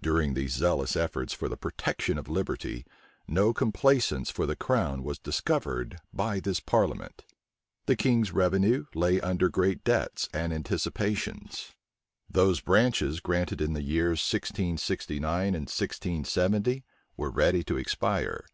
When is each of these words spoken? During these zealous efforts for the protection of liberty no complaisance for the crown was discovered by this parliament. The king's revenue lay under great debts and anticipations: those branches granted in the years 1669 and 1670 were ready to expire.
During 0.00 0.34
these 0.34 0.54
zealous 0.54 0.96
efforts 0.96 1.32
for 1.32 1.48
the 1.48 1.56
protection 1.56 2.18
of 2.18 2.28
liberty 2.28 2.84
no 3.28 3.52
complaisance 3.52 4.28
for 4.28 4.44
the 4.44 4.56
crown 4.56 5.04
was 5.04 5.16
discovered 5.16 6.00
by 6.12 6.40
this 6.40 6.58
parliament. 6.58 7.24
The 7.86 7.94
king's 7.94 8.32
revenue 8.32 8.86
lay 8.96 9.20
under 9.20 9.48
great 9.48 9.84
debts 9.84 10.28
and 10.34 10.52
anticipations: 10.52 11.70
those 12.28 12.60
branches 12.60 13.20
granted 13.20 13.60
in 13.60 13.74
the 13.74 13.84
years 13.84 14.18
1669 14.28 15.46
and 15.54 15.54
1670 15.54 16.84
were 17.16 17.30
ready 17.30 17.62
to 17.62 17.76
expire. 17.76 18.46